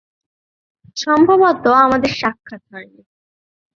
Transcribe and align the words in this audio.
সম্ভবত 0.97 1.65
আমাদের 1.85 2.11
সাক্ষাৎ 2.15 2.61
হয়নি। 2.71 3.01